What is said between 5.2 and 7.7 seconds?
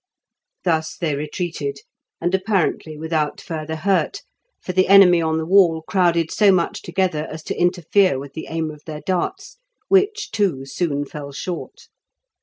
on the wall crowded so much together as to